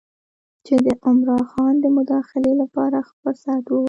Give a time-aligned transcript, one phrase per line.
[0.65, 3.75] چې د عمرا خان د مداخلې لپاره ښه فرصت و.